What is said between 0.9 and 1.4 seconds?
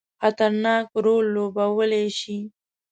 رول